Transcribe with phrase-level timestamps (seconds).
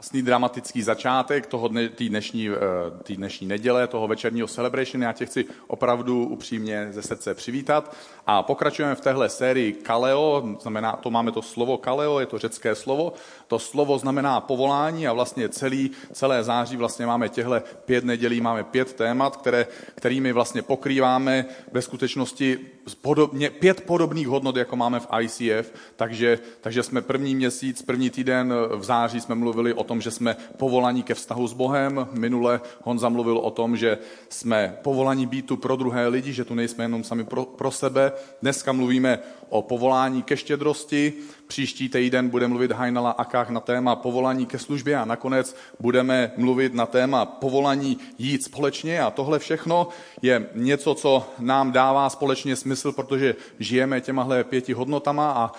[0.00, 2.54] krásný dramatický začátek toho dne, tý dnešní, eh,
[3.02, 5.02] tý dnešní neděle, toho večerního celebration.
[5.02, 7.96] Já tě chci opravdu upřímně ze srdce přivítat.
[8.26, 12.74] A pokračujeme v téhle sérii Kaleo, znamená, to máme to slovo Kaleo, je to řecké
[12.74, 13.12] slovo.
[13.48, 18.64] To slovo znamená povolání a vlastně celý, celé září vlastně máme těhle pět nedělí, máme
[18.64, 22.58] pět témat, které, kterými vlastně pokrýváme ve skutečnosti
[23.00, 28.54] podobně, pět podobných hodnot, jako máme v ICF, takže, takže jsme první měsíc, první týden
[28.76, 32.08] v září jsme mluvili o tom, že jsme povolaní ke vztahu s Bohem.
[32.12, 33.98] Minule Honza mluvil o tom, že
[34.28, 38.12] jsme povolaní být tu pro druhé lidi, že tu nejsme jenom sami pro, pro sebe.
[38.42, 41.12] Dneska mluvíme o povolání ke štědrosti.
[41.46, 46.74] Příští týden bude mluvit Hajnala Akách na téma povolání ke službě a nakonec budeme mluvit
[46.74, 49.88] na téma povolání jít společně a tohle všechno
[50.22, 55.52] je něco, co nám dává společně smysl, protože žijeme těmahle pěti hodnotama a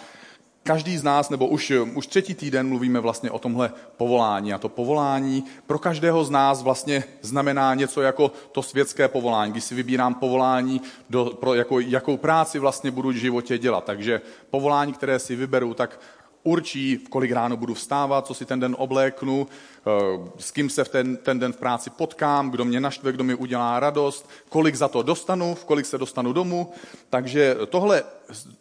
[0.63, 4.53] Každý z nás, nebo už, už třetí týden mluvíme vlastně o tomhle povolání.
[4.53, 9.51] A to povolání pro každého z nás vlastně znamená něco jako to světské povolání.
[9.51, 13.83] Když si vybírám povolání, do, pro jako, jakou práci vlastně budu v životě dělat.
[13.83, 15.99] Takže povolání, které si vyberu, tak
[16.43, 19.47] určí, v kolik ráno budu vstávat, co si ten den obléknu,
[19.87, 23.23] Eh, s kým se v ten, ten den v práci potkám, kdo mě naštve, kdo
[23.23, 26.71] mi udělá radost, kolik za to dostanu, v kolik se dostanu domů.
[27.09, 28.03] Takže tohle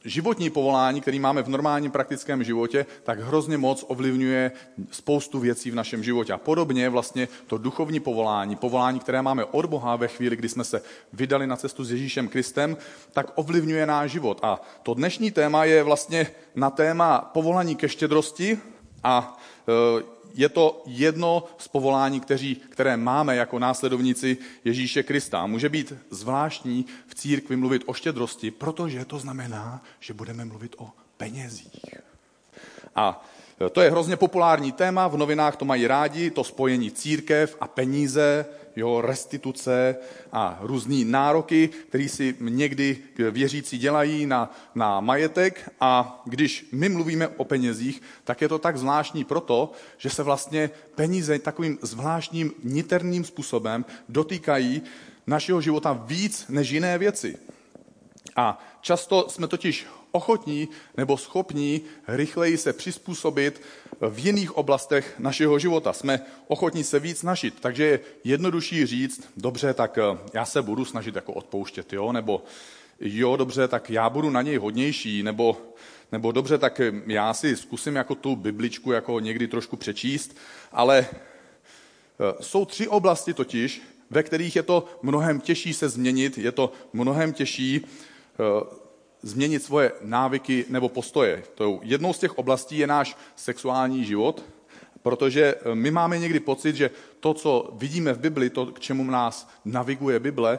[0.05, 4.53] životní povolání, který máme v normálním praktickém životě, tak hrozně moc ovlivňuje
[4.91, 6.33] spoustu věcí v našem životě.
[6.33, 10.65] A podobně vlastně to duchovní povolání, povolání, které máme od Boha ve chvíli, kdy jsme
[10.65, 10.83] se
[11.13, 12.77] vydali na cestu s Ježíšem Kristem,
[13.13, 14.41] tak ovlivňuje náš život.
[14.43, 18.59] A to dnešní téma je vlastně na téma povolání ke štědrosti
[19.05, 25.47] a e, je to jedno z povolání, kteří, které máme jako následovníci Ježíše Krista.
[25.47, 30.91] Může být zvláštní v církvi mluvit o štědrosti, protože to znamená, že budeme mluvit o
[31.17, 31.95] penězích.
[32.97, 33.25] A
[33.73, 38.47] to je hrozně populární téma, v novinách to mají rádi, to spojení církev a peníze,
[38.77, 39.97] jo, restituce
[40.33, 42.99] a různý nároky, které si někdy
[43.31, 45.73] věřící dělají na, na majetek.
[45.81, 50.71] A když my mluvíme o penězích, tak je to tak zvláštní proto, že se vlastně
[50.95, 54.83] peníze takovým zvláštním niterným způsobem dotýkají
[55.27, 57.39] našeho života víc než jiné věci.
[58.37, 63.63] A často jsme totiž ochotní nebo schopní rychleji se přizpůsobit
[64.01, 65.93] v jiných oblastech našeho života.
[65.93, 70.85] Jsme ochotní se víc snažit, takže je jednodušší říct, dobře, tak eh, já se budu
[70.85, 72.43] snažit jako odpouštět, jo, nebo
[73.01, 75.57] jo, dobře, tak já budu na něj hodnější, nebo,
[76.13, 80.37] nebo dobře, tak eh, já si zkusím jako tu bibličku jako někdy trošku přečíst,
[80.73, 81.15] ale eh,
[82.41, 87.33] jsou tři oblasti totiž, ve kterých je to mnohem těžší se změnit, je to mnohem
[87.33, 87.87] těžší
[89.23, 91.43] změnit svoje návyky nebo postoje.
[91.55, 94.45] To jednou z těch oblastí je náš sexuální život,
[95.03, 99.05] protože eh, my máme někdy pocit, že to, co vidíme v Bibli, to, k čemu
[99.05, 100.59] nás naviguje Bible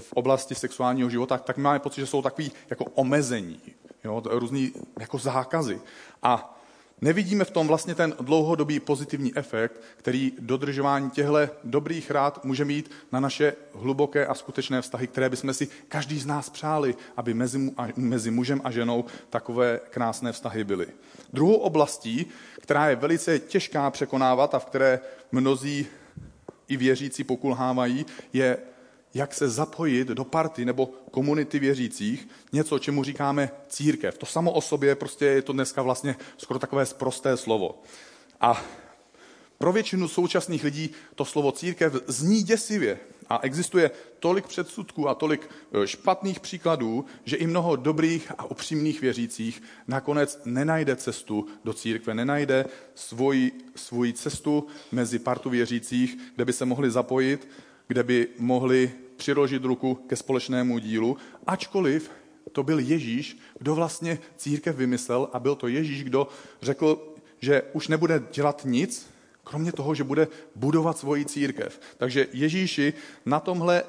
[0.00, 3.60] v oblasti sexuálního života, tak my máme pocit, že jsou takový jako omezení,
[4.04, 5.80] jo, různý jako zákazy.
[6.22, 6.60] A
[7.00, 12.90] Nevidíme v tom vlastně ten dlouhodobý pozitivní efekt, který dodržování těchto dobrých rád může mít
[13.12, 17.72] na naše hluboké a skutečné vztahy, které bychom si každý z nás přáli, aby mezi,
[17.96, 20.86] mezi mužem a ženou takové krásné vztahy byly.
[21.32, 22.26] Druhou oblastí,
[22.60, 25.00] která je velice těžká překonávat a v které
[25.32, 25.86] mnozí
[26.68, 28.58] i věřící pokulhávají, je
[29.14, 34.18] jak se zapojit do party nebo komunity věřících, něco, čemu říkáme církev.
[34.18, 37.82] To samo o sobě prostě je to dneska vlastně skoro takové sprosté slovo.
[38.40, 38.64] A
[39.58, 42.98] pro většinu současných lidí to slovo církev zní děsivě.
[43.28, 45.50] A existuje tolik předsudků a tolik
[45.82, 52.14] e, špatných příkladů, že i mnoho dobrých a upřímných věřících nakonec nenajde cestu do církve,
[52.14, 52.64] nenajde
[52.94, 57.48] svoji, svoji cestu mezi partu věřících, kde by se mohli zapojit,
[57.88, 61.16] kde by mohli přiložit ruku ke společnému dílu,
[61.46, 62.10] ačkoliv
[62.52, 66.28] to byl Ježíš, kdo vlastně církev vymyslel a byl to Ježíš, kdo
[66.62, 69.10] řekl, že už nebude dělat nic,
[69.44, 71.80] kromě toho, že bude budovat svoji církev.
[71.96, 72.92] Takže Ježíši
[73.26, 73.82] na tomhle,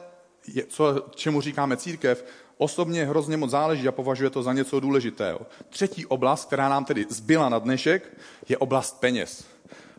[0.68, 2.26] co, čemu říkáme církev,
[2.58, 5.40] osobně hrozně moc záleží a považuje to za něco důležitého.
[5.70, 8.18] Třetí oblast, která nám tedy zbyla na dnešek,
[8.50, 9.46] je oblast peněz.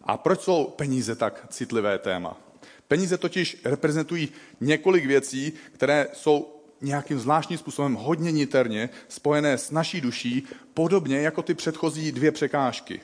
[0.02, 2.45] A proč jsou peníze tak citlivé téma?
[2.88, 4.28] Peníze totiž reprezentují
[4.60, 11.42] několik věcí, které jsou nějakým zvláštním způsobem hodně niterně spojené s naší duší, podobně jako
[11.42, 13.00] ty předchozí dvě překážky.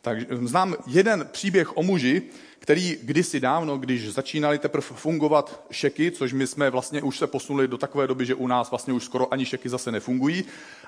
[0.00, 2.22] Tak znám jeden příběh o muži,
[2.58, 7.68] který kdysi dávno, když začínali teprve fungovat šeky, což my jsme vlastně už se posunuli
[7.68, 10.44] do takové doby, že u nás vlastně už skoro ani šeky zase nefungují,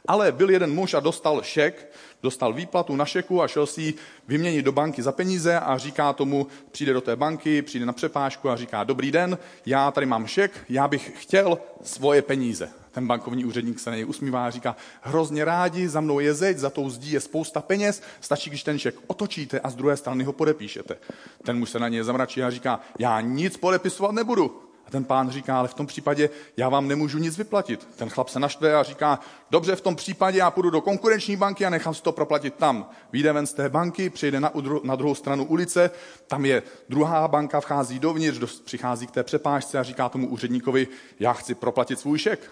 [0.07, 3.95] ale byl jeden muž a dostal šek, dostal výplatu na šeku a šel si
[4.29, 8.51] vyměnit do banky za peníze a říká tomu, přijde do té banky, přijde na přepážku
[8.51, 12.71] a říká, dobrý den, já tady mám šek, já bych chtěl svoje peníze.
[12.93, 16.59] Ten bankovní úředník se na něj usmívá a říká, hrozně rádi, za mnou je zeď,
[16.59, 20.25] za tou zdí je spousta peněz, stačí, když ten šek otočíte a z druhé strany
[20.25, 20.97] ho podepíšete.
[21.43, 24.72] Ten muž se na něj zamračí a říká, já nic podepisovat nebudu.
[24.93, 27.89] Ten pán říká, ale v tom případě já vám nemůžu nic vyplatit.
[27.97, 31.67] Ten chlap se naštve a říká, dobře, v tom případě já půjdu do konkurenční banky
[31.67, 32.91] a nechám si to proplatit tam.
[33.13, 34.53] Vyjde ven z té banky, přijde na,
[34.83, 35.91] na druhou stranu ulice,
[36.27, 40.89] tam je druhá banka, vchází dovnitř, přichází k té přepážce a říká tomu úředníkovi,
[41.21, 42.51] já chci proplatit svůj šek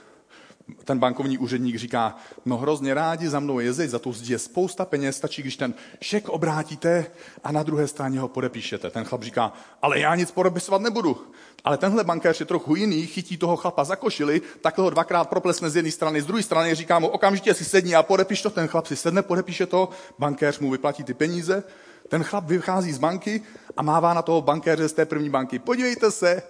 [0.85, 5.17] ten bankovní úředník říká, no hrozně rádi za mnou jezdit, za to je spousta peněz,
[5.17, 7.07] stačí, když ten šek obrátíte
[7.45, 8.91] a na druhé straně ho podepíšete.
[8.91, 9.53] Ten chlap říká,
[9.83, 11.27] ale já nic podepisovat nebudu.
[11.65, 15.71] Ale tenhle bankéř je trochu jiný, chytí toho chlapa za košili, takhle ho dvakrát proplesne
[15.71, 18.51] z jedné strany, z druhé strany, říká mu, okamžitě si sedni a podepiš to.
[18.51, 19.89] Ten chlap si sedne, podepíše to,
[20.19, 21.63] bankéř mu vyplatí ty peníze.
[22.09, 23.43] Ten chlap vychází z banky
[23.77, 25.59] a mává na toho bankéře z té první banky.
[25.59, 26.43] Podívejte se,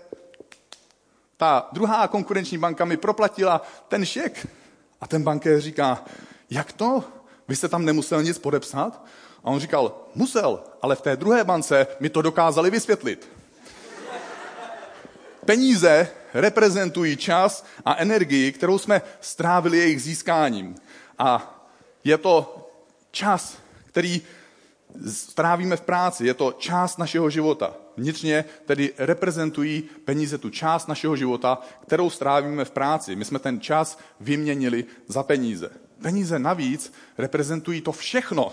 [1.40, 4.46] ta druhá konkurenční banka mi proplatila ten šek.
[5.00, 6.04] A ten bankér říká,
[6.50, 7.04] jak to?
[7.48, 9.04] Vy jste tam nemusel nic podepsat?
[9.44, 13.28] A on říkal, musel, ale v té druhé bance mi to dokázali vysvětlit.
[15.44, 20.76] Peníze reprezentují čas a energii, kterou jsme strávili jejich získáním.
[21.18, 21.60] A
[22.04, 22.66] je to
[23.10, 23.56] čas,
[23.86, 24.22] který
[25.10, 27.74] strávíme v práci, je to část našeho života.
[27.96, 33.16] Vnitřně tedy reprezentují peníze tu část našeho života, kterou strávíme v práci.
[33.16, 35.70] My jsme ten čas vyměnili za peníze.
[36.02, 38.52] Peníze navíc reprezentují to všechno,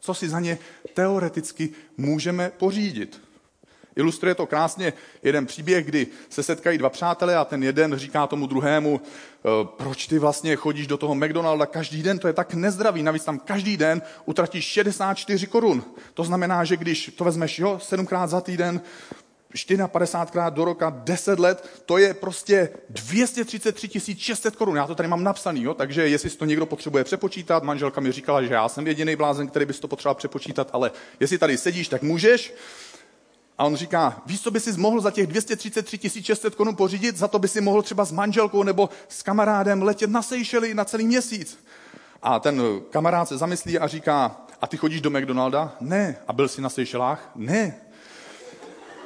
[0.00, 0.58] co si za ně
[0.94, 3.20] teoreticky můžeme pořídit.
[3.96, 4.92] Ilustruje to krásně
[5.22, 10.06] jeden příběh, kdy se setkají dva přátelé a ten jeden říká tomu druhému, e, proč
[10.06, 13.76] ty vlastně chodíš do toho McDonalda každý den, to je tak nezdravý, navíc tam každý
[13.76, 15.84] den utratíš 64 korun.
[16.14, 18.80] To znamená, že když to vezmeš jo, sedmkrát za týden,
[19.52, 24.76] 54 krát do roka, 10 let, to je prostě 233 600 korun.
[24.76, 25.74] Já to tady mám napsaný, jo?
[25.74, 29.66] takže jestli to někdo potřebuje přepočítat, manželka mi říkala, že já jsem jediný blázen, který
[29.66, 30.90] bys to potřeboval přepočítat, ale
[31.20, 32.54] jestli tady sedíš, tak můžeš.
[33.58, 37.28] A on říká, víš, co by si mohl za těch 233 600 korun pořídit, za
[37.28, 41.06] to by si mohl třeba s manželkou nebo s kamarádem letět na Seychely na celý
[41.06, 41.58] měsíc.
[42.22, 45.76] A ten kamarád se zamyslí a říká, a ty chodíš do McDonalda?
[45.80, 46.16] Ne.
[46.28, 47.30] A byl jsi na Seychelách?
[47.34, 47.74] Ne.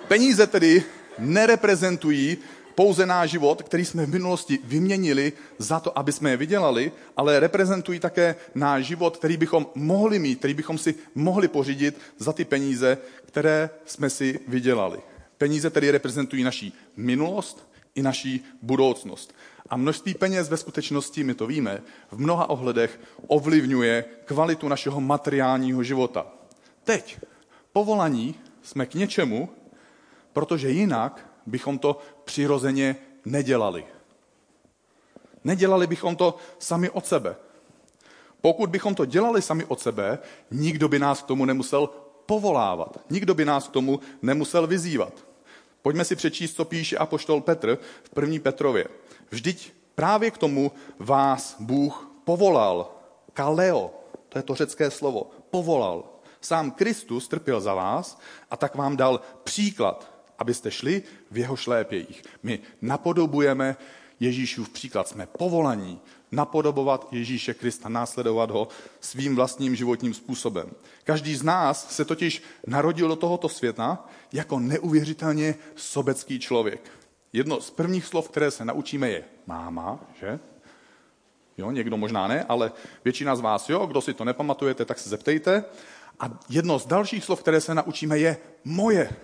[0.09, 0.85] Peníze tedy
[1.19, 2.37] nereprezentují
[2.77, 7.41] pouze náš život, který jsme v minulosti vyměnili za to, aby jsme je vydělali, ale
[7.41, 12.45] reprezentují také náš život, který bychom mohli mít, který bychom si mohli pořídit za ty
[12.45, 15.01] peníze, které jsme si vydělali.
[15.39, 19.35] Peníze tedy reprezentují naší minulost i naší budoucnost.
[19.69, 25.83] A množství peněz ve skutečnosti, my to víme, v mnoha ohledech ovlivňuje kvalitu našeho materiálního
[25.83, 26.27] života.
[26.85, 27.19] Teď,
[27.73, 29.49] povolaní jsme k něčemu,
[30.33, 33.85] protože jinak bychom to přirozeně nedělali.
[35.45, 37.37] Nedělali bychom to sami od sebe.
[38.41, 40.19] Pokud bychom to dělali sami od sebe,
[40.51, 41.89] nikdo by nás k tomu nemusel
[42.27, 43.01] povolávat.
[43.11, 45.13] Nikdo by nás k tomu nemusel vyzývat.
[45.83, 48.87] Pojďme si přečíst, co píše apoštol Petr v první Petrově.
[49.31, 52.91] Vždyť právě k tomu vás Bůh povolal.
[53.33, 53.91] Kaleo,
[54.29, 56.05] to je to řecké slovo, povolal.
[56.41, 58.19] Sám Kristus trpěl za vás
[58.51, 62.23] a tak vám dal příklad, abyste šli v jeho šlépějích.
[62.43, 63.77] My napodobujeme
[64.21, 65.09] Ježíšův příklad.
[65.09, 66.01] Jsme povolaní
[66.33, 68.69] napodobovat Ježíše Krista, následovat ho
[69.01, 70.71] svým vlastním životním způsobem.
[71.05, 76.91] Každý z nás se totiž narodil do tohoto světa jako neuvěřitelně sobecký člověk.
[77.33, 80.39] Jedno z prvních slov, které se naučíme, je máma, že?
[81.59, 82.73] Jo, někdo možná ne, ale
[83.05, 85.65] většina z vás jo, kdo si to nepamatujete, tak se zeptejte.
[86.21, 89.17] A jedno z dalších slov, které se naučíme, je moje.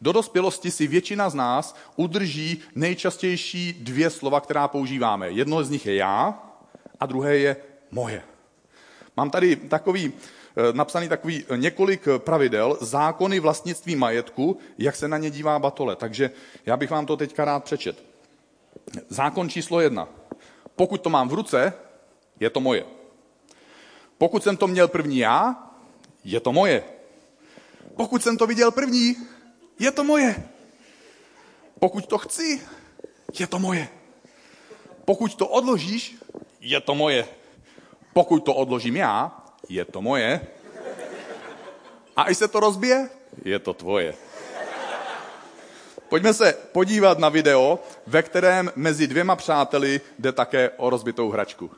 [0.00, 5.30] Do dospělosti si většina z nás udrží nejčastější dvě slova, která používáme.
[5.30, 6.42] Jedno z nich je já
[7.00, 7.56] a druhé je
[7.90, 8.22] moje.
[9.16, 15.18] Mám tady takový, eh, napsaný takový eh, několik pravidel, zákony vlastnictví majetku, jak se na
[15.18, 15.96] ně dívá Batole.
[15.96, 16.30] Takže
[16.66, 18.02] já bych vám to teďka rád přečet.
[19.08, 20.08] Zákon číslo jedna.
[20.76, 21.72] Pokud to mám v ruce,
[22.40, 22.84] je to moje.
[24.18, 25.56] Pokud jsem to měl první já,
[26.24, 26.84] je to moje.
[27.96, 29.16] Pokud jsem to viděl první,
[29.80, 30.36] je to moje.
[31.80, 32.60] Pokud to chci,
[33.38, 33.88] je to moje.
[35.04, 36.16] Pokud to odložíš,
[36.60, 37.28] je to moje.
[38.12, 39.32] Pokud to odložím já,
[39.68, 40.40] je to moje.
[42.16, 43.08] A až se to rozbije,
[43.44, 44.14] je to tvoje.
[46.08, 51.70] Pojďme se podívat na video, ve kterém mezi dvěma přáteli jde také o rozbitou hračku.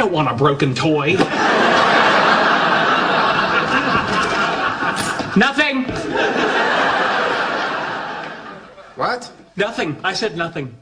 [0.00, 1.12] Don't want a broken toy.
[5.36, 5.84] nothing.
[8.96, 9.30] What?
[9.56, 9.98] Nothing.
[10.02, 10.74] I said nothing.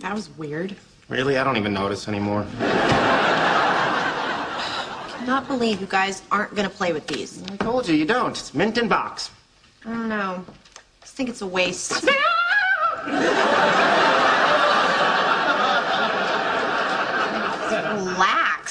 [0.00, 0.76] That was weird.
[1.08, 1.38] Really?
[1.38, 2.46] I don't even notice anymore.
[2.60, 3.14] I
[5.16, 7.42] cannot believe you guys aren't gonna play with these.
[7.50, 8.32] I told you, you don't.
[8.32, 9.30] It's mint in box.
[9.86, 10.44] I don't know.
[10.46, 12.04] I just think it's a waste.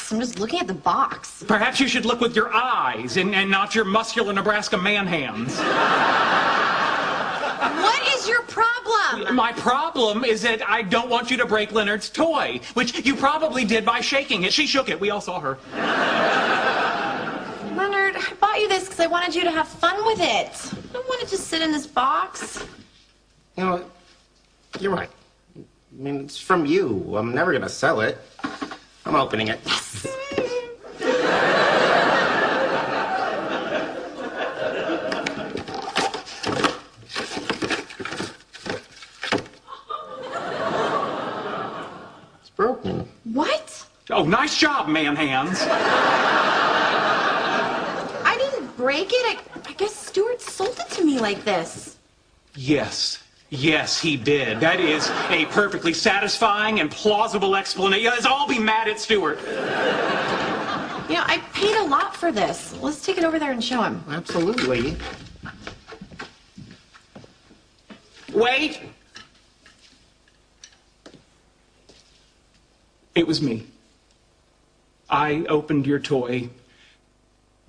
[0.09, 0.11] Relax.
[0.11, 1.43] I'm just looking at the box.
[1.47, 5.57] Perhaps you should look with your eyes and, and not your muscular Nebraska man hands.
[7.59, 9.35] What is your problem?
[9.35, 13.65] My problem is that I don't want you to break Leonard's toy, which you probably
[13.65, 14.53] did by shaking it.
[14.53, 14.99] She shook it.
[14.99, 15.57] We all saw her.
[17.75, 20.73] Leonard, I bought you this because I wanted you to have fun with it.
[20.73, 22.65] I don't want it to sit in this box.
[23.57, 23.85] You know,
[24.79, 25.09] you're right.
[25.57, 25.61] I
[26.01, 27.17] mean, it's from you.
[27.17, 28.17] I'm never gonna sell it.
[29.09, 29.59] I'm opening it.
[29.65, 30.05] Yes.
[42.39, 43.09] It's broken.
[43.23, 43.85] What?
[44.11, 45.57] Oh, nice job, man hands.
[48.23, 49.25] I didn't break it.
[49.25, 51.97] I, I guess Stuart sold it to me like this.
[52.53, 53.23] Yes.
[53.49, 54.59] Yes, he did.
[54.59, 58.11] That is a perfectly satisfying and plausible explanation.
[58.11, 59.39] Let's all be mad at Stewart.
[61.09, 62.75] You know, I paid a lot for this.
[62.79, 64.03] Let's take it over there and show him.
[64.07, 64.95] Absolutely.
[68.31, 68.79] Wait.
[73.15, 73.65] It was me.
[75.09, 76.49] I opened your toy,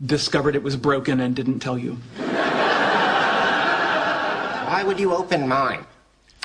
[0.04, 1.96] discovered it was broken, and didn't tell you.
[4.80, 5.84] Why would you open mine?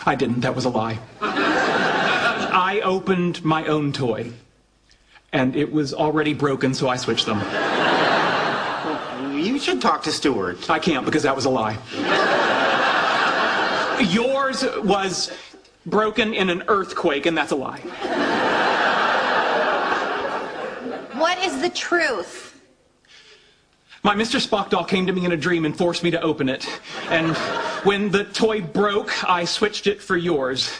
[0.05, 0.41] I didn't.
[0.41, 0.99] That was a lie.
[1.21, 4.33] I opened my own toy,
[5.31, 7.39] and it was already broken, so I switched them.
[9.41, 10.69] You should talk to Stuart.
[10.69, 11.77] I can't because that was a lie.
[14.01, 15.31] Yours was
[15.85, 17.79] broken in an earthquake, and that's a lie.
[21.13, 22.44] What is the truth?
[24.05, 24.39] My Mr.
[24.39, 26.67] Spock doll came to me in a dream and forced me to open it.
[27.09, 27.35] And
[27.83, 30.71] when the toy broke, I switched it for yours.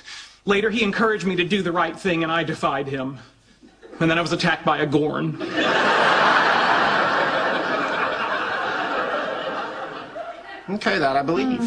[0.46, 3.18] Later, he encouraged me to do the right thing, and I defied him.
[4.00, 5.42] And then I was attacked by a Gorn.
[10.70, 11.62] Okay, that I believe.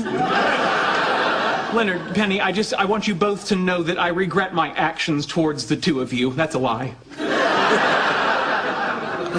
[1.74, 5.26] Leonard, Penny, I just I want you both to know that I regret my actions
[5.26, 6.32] towards the two of you.
[6.34, 6.94] That's a lie.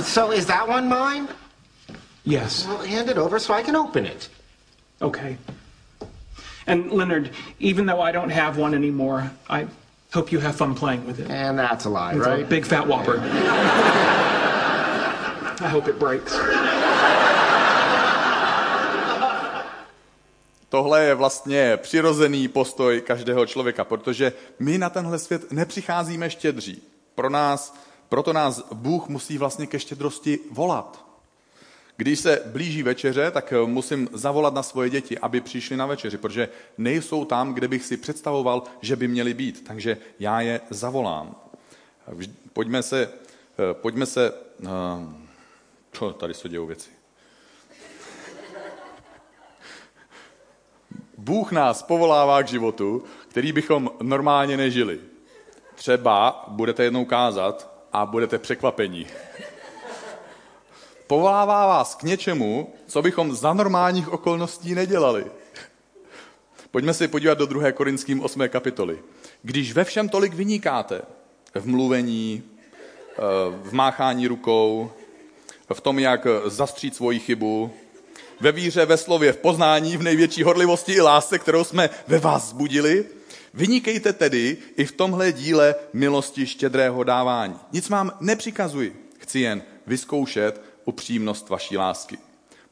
[0.01, 1.29] So is that one mine?
[2.29, 2.65] Yes.
[2.67, 4.29] Well, hand it over so I can open it.
[5.01, 5.37] Okay.
[6.67, 9.65] And Leonard, even though I don't have one anymore, I
[10.13, 11.29] hope you have fun playing with it.
[11.31, 12.49] And that's a lie, It's a right?
[12.49, 13.19] big fat whopper.
[15.61, 16.33] I hope it breaks.
[20.69, 26.81] Tohle je vlastně přirozený postoj každého člověka, protože my na tenhle svět nepřicházíme štědří.
[27.15, 27.75] Pro nás,
[28.09, 31.08] proto nás Bůh musí vlastně ke štědrosti volat.
[31.99, 36.49] Když se blíží večeře, tak musím zavolat na svoje děti, aby přišli na večeři, protože
[36.77, 39.63] nejsou tam, kde bych si představoval, že by měli být.
[39.67, 41.35] Takže já je zavolám.
[42.53, 44.33] Pojďme se, eh, pojďme se,
[46.01, 46.89] uh, tady se dějou věci.
[51.17, 54.99] Bůh nás povolává k životu, který bychom normálně nežili.
[55.75, 59.07] Třeba budete jednou kázat a budete překvapení.
[61.09, 65.25] Povolává vás k něčemu, co bychom za normálních okolností nedělali.
[66.71, 67.71] Pojďme se podívat do 2.
[67.71, 68.49] Korinským 8.
[68.49, 68.99] kapitoly.
[69.43, 71.01] Když ve všem tolik vynikáte,
[71.55, 72.43] v mluvení,
[73.63, 74.91] v máchání rukou,
[75.73, 77.71] v tom, jak zastřít svoji chybu,
[78.39, 82.49] ve víře, ve slově, v poznání, v největší horlivosti i lásce, kterou jsme ve vás
[82.49, 83.05] zbudili.
[83.53, 87.55] Vynikejte tedy i v tomhle díle milosti štědrého dávání.
[87.71, 92.17] Nic vám nepřikazuji, chci jen vyzkoušet upřímnost vaší lásky.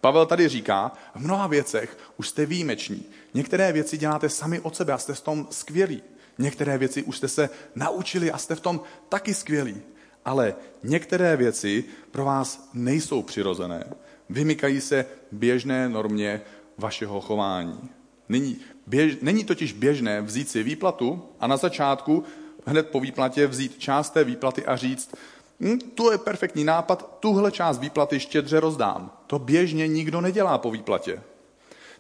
[0.02, 3.06] Pavel tady říká, v mnoha věcech už jste výjimeční.
[3.34, 6.02] Některé věci děláte sami od sebe a jste v tom skvělí.
[6.38, 9.82] Některé věci už jste se naučili a jste v tom taky skvělí.
[10.26, 13.84] Ale některé věci pro vás nejsou přirozené.
[14.30, 16.42] Vymykají se běžné normě
[16.78, 17.90] vašeho chování.
[18.30, 22.24] Není, běž, není totiž běžné vzít si výplatu a na začátku
[22.66, 25.16] hned po výplatě vzít část té výplaty a říct,
[25.60, 29.12] hm, to je perfektní nápad, tuhle část výplaty štědře rozdám.
[29.28, 31.22] To běžně nikdo nedělá po výplatě.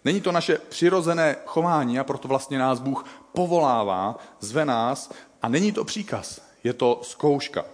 [0.05, 5.11] Není to naše přirozené chování a proto vlastně nás Bůh povolává, zve nás
[5.41, 7.65] a není to příkaz, je to zkouška.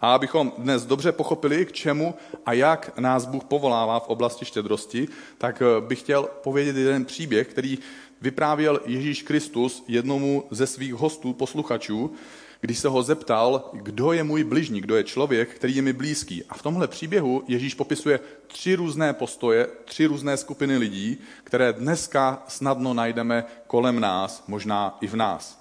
[0.00, 2.14] A abychom dnes dobře pochopili, k čemu
[2.46, 5.08] a jak nás Bůh povolává v oblasti štědrosti,
[5.38, 7.78] tak eh, bych chtěl povědět jeden příběh, který
[8.20, 12.12] vyprávěl Ježíš Kristus jednomu ze svých hostů, posluchačů,
[12.60, 16.44] když se ho zeptal, kdo je můj bližní, kdo je člověk, který je mi blízký.
[16.48, 22.42] A v tomhle příběhu Ježíš popisuje tři různé postoje, tři různé skupiny lidí, které dneska
[22.48, 25.58] snadno najdeme kolem nás, možná i v nás.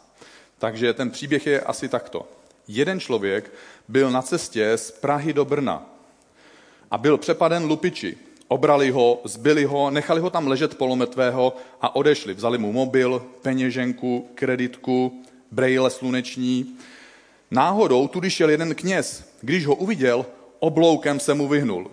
[0.58, 2.28] Takže ten příběh je asi takto.
[2.68, 3.54] Jeden člověk
[3.88, 5.86] byl na cestě z Prahy do Brna
[6.92, 8.18] a byl přepaden lupiči.
[8.48, 12.34] Obrali ho, zbyli ho, nechali ho tam ležet polometvého a odešli.
[12.34, 16.78] Vzali mu mobil, peněženku, kreditku, brejle sluneční.
[17.52, 19.24] Náhodou tudy šel jeden kněz.
[19.42, 20.26] Když ho uviděl,
[20.60, 21.92] obloukem se mu vyhnul.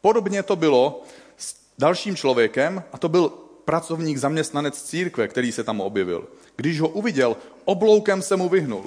[0.00, 1.02] Podobně to bylo
[1.36, 3.32] s dalším člověkem a to byl
[3.64, 6.28] pracovník, zaměstnanec církve, který se tam objevil.
[6.56, 8.84] Když ho uviděl, obloukem se mu vyhnul.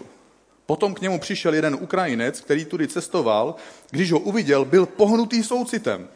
[0.65, 3.55] Potom k němu přišel jeden Ukrajinec, který tudy cestoval.
[3.91, 6.07] Když ho uviděl, byl pohnutý soucitem.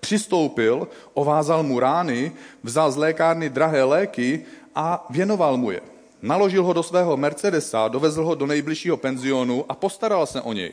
[0.00, 5.80] Přistoupil, ovázal mu rány, vzal z lékárny drahé léky a věnoval mu je.
[6.22, 10.72] Naložil ho do svého Mercedesa, dovezl ho do nejbližšího penzionu a postaral se o něj.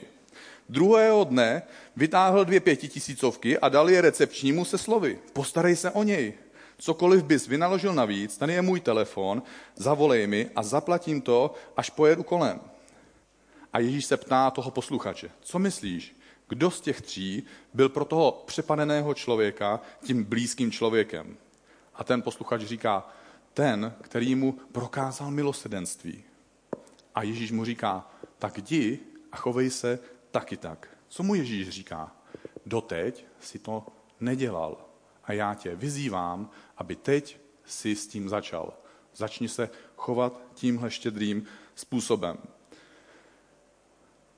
[0.70, 1.62] Druhého dne
[1.96, 5.20] vytáhl dvě pětitisícovky a dal je recepčnímu se slovy.
[5.34, 6.34] Postarej se o něj.
[6.78, 9.44] Cokoliv bys vynaložil navíc, ten je můj telefon,
[9.76, 12.60] zavolej mi a zaplatím to, až pojedu kolem.
[13.74, 16.16] A Ježíš se ptá toho posluchače, co myslíš,
[16.48, 21.38] kdo z těch tří byl pro toho přepadeného člověka tím blízkým člověkem?
[21.96, 23.10] A ten posluchač říká,
[23.56, 26.24] ten, který mu prokázal milosedenství.
[27.16, 29.00] A Ježíš mu říká, tak jdi
[29.32, 30.00] a chovej se
[30.32, 30.98] taky tak.
[31.08, 32.16] Co mu Ježíš říká?
[32.66, 33.88] Doteď si to
[34.20, 34.78] nedělal.
[35.24, 38.74] A já tě vyzývám, aby teď si s tím začal.
[39.16, 42.38] Začni se chovat tímhle štědrým způsobem.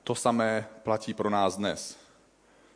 [0.04, 1.98] To samé platí pro nás dnes.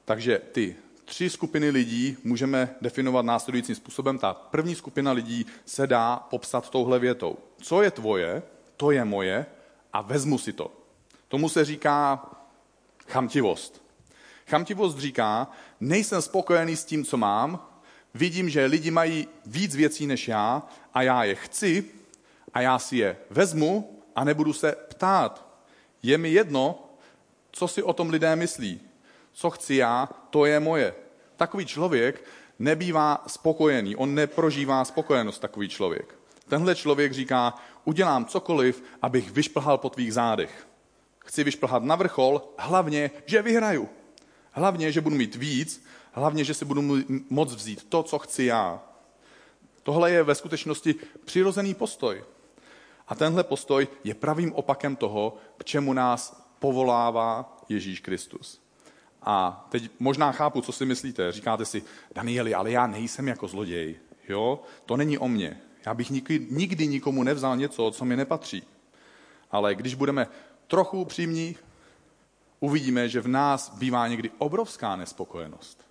[0.05, 0.77] Takže ty
[1.13, 4.19] tři skupiny lidí můžeme definovat následujícím způsobem.
[4.19, 7.39] Ta první skupina lidí se dá popsat touhle větou.
[7.63, 8.43] Co je tvoje,
[8.77, 9.47] to je moje
[9.93, 10.73] a vezmu si to.
[11.29, 12.27] Tomu se říká
[13.09, 13.83] chamtivost.
[14.47, 17.69] Chamtivost říká, nejsem spokojený s tím, co mám,
[18.15, 20.63] vidím, že lidi mají víc věcí než já
[20.95, 21.85] a já je chci
[22.55, 25.47] a já si je vezmu a nebudu se ptát.
[26.03, 26.89] Je mi jedno,
[27.51, 28.81] co si o tom lidé myslí.
[29.33, 31.02] Co chci já, to je moje.
[31.43, 32.25] Takový člověk
[32.59, 36.15] nebývá spokojený, on neprožívá spokojenost, takový člověk.
[36.49, 40.69] Tenhle člověk říká, udělám cokoliv, abych vyšplhal po tvých zádech.
[41.19, 43.89] Chci vyšplhat na vrchol, hlavně, že vyhraju.
[44.53, 46.83] Hlavně, že budu mít víc, hlavně, že si budu
[47.31, 48.83] moc vzít to, co chci já.
[49.83, 52.25] Tohle je ve skutečnosti přirozený postoj.
[53.09, 58.62] A tenhle postoj je pravým opakem toho, k čemu nás povolává Ježíš Kristus.
[59.25, 61.33] A teď možná chápu, co si myslíte.
[61.33, 61.83] Říkáte si,
[62.15, 63.97] Danieli, ale já nejsem jako zloděj.
[64.29, 64.63] Jo?
[64.87, 65.61] To není o mně.
[65.87, 68.63] Já bych nikdy, nikdy nikomu nevzal něco, co mi nepatří.
[69.51, 70.27] Ale když budeme
[70.67, 71.57] trochu upřímní,
[72.61, 75.87] uvidíme, že v nás bývá někdy obrovská nespokojenost.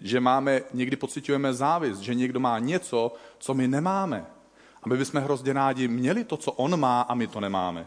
[0.00, 4.26] Že máme, někdy pocitujeme závist, že někdo má něco, co my nemáme.
[4.82, 7.86] A my bychom hrozně rádi měli to, co on má a my to nemáme.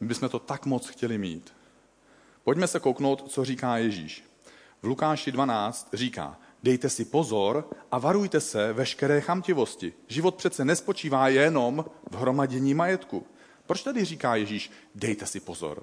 [0.00, 1.52] My bychom to tak moc chtěli mít.
[2.44, 4.24] Pojďme se kouknout, co říká Ježíš.
[4.82, 9.92] V Lukáši 12 říká, dejte si pozor a varujte se veškeré chamtivosti.
[10.08, 13.26] Život přece nespočívá jenom v hromadění majetku.
[13.66, 15.82] Proč tady říká Ježíš, dejte si pozor?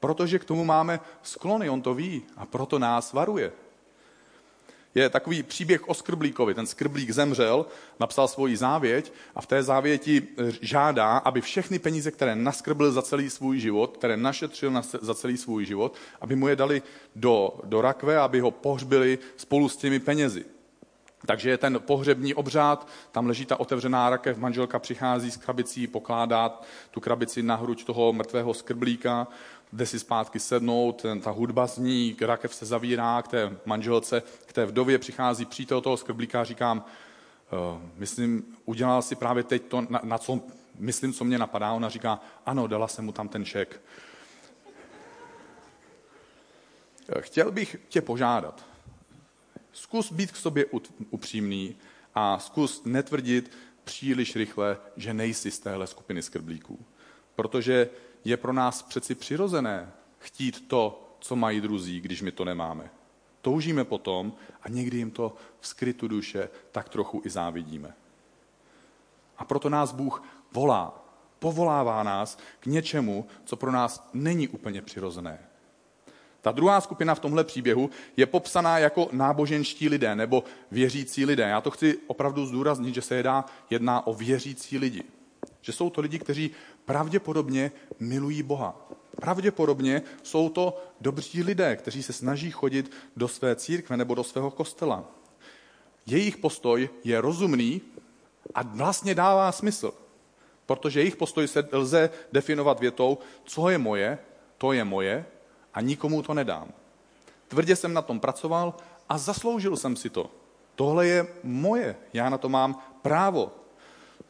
[0.00, 3.52] Protože k tomu máme sklony, on to ví a proto nás varuje.
[4.94, 6.54] Je takový příběh o Skrblíkovi.
[6.54, 7.66] Ten Skrblík zemřel,
[8.00, 13.02] napsal svoji závěť a v té závěti eh, žádá, aby všechny peníze, které naskrbil za
[13.02, 16.82] celý svůj život, které našetřil za celý svůj život, aby mu je dali
[17.16, 20.44] do, do rakve, aby ho pohřbili spolu s těmi penězi.
[21.26, 26.60] Takže je ten pohřební obřád, tam leží ta otevřená rakev, manželka přichází s krabicí, pokládá
[26.90, 29.26] tu krabici na hruď toho mrtvého skrblíka,
[29.72, 34.52] jde si zpátky sednout, ten, ta hudba zní, rakev se zavírá k té manželce, k
[34.52, 36.84] té vdově přichází přítel toho skrblíka a říkám,
[37.52, 40.40] uh, myslím, udělal si právě teď to, na, na co
[40.78, 41.72] myslím, co mě napadá.
[41.72, 43.80] Ona říká, ano, dala jsem mu tam ten šek.
[47.20, 48.64] Chtěl bych tě požádat,
[49.72, 50.66] Zkus být k sobě
[51.10, 51.76] upřímný
[52.14, 53.50] a zkus netvrdit
[53.84, 56.78] příliš rychle, že nejsi z téhle skupiny skrblíků.
[57.34, 57.88] Protože
[58.24, 62.90] je pro nás přeci přirozené chtít to, co mají druzí, když my to nemáme.
[63.42, 67.94] Toužíme potom a někdy jim to v skrytu duše tak trochu i závidíme.
[69.38, 71.04] A proto nás Bůh volá,
[71.38, 75.49] povolává nás k něčemu, co pro nás není úplně přirozené.
[76.42, 81.42] Ta druhá skupina v tomhle příběhu je popsaná jako náboženští lidé nebo věřící lidé.
[81.42, 85.02] Já to chci opravdu zdůraznit, že se jedná, jedná o věřící lidi.
[85.60, 86.50] Že jsou to lidi, kteří
[86.84, 88.88] pravděpodobně milují Boha.
[89.20, 94.50] Pravděpodobně jsou to dobří lidé, kteří se snaží chodit do své církve nebo do svého
[94.50, 95.04] kostela.
[96.06, 97.80] Jejich postoj je rozumný
[98.54, 99.94] a vlastně dává smysl,
[100.66, 104.18] protože jejich postoj se lze definovat větou, co je moje,
[104.58, 105.26] to je moje
[105.74, 106.68] a nikomu to nedám.
[107.48, 108.74] Tvrdě jsem na tom pracoval
[109.08, 110.30] a zasloužil jsem si to.
[110.74, 113.52] Tohle je moje, já na to mám právo.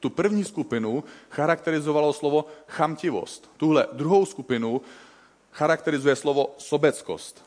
[0.01, 3.51] Tu první skupinu charakterizovalo slovo chamtivost.
[3.57, 4.81] Tuhle druhou skupinu
[5.53, 7.45] charakterizuje slovo sobeckost.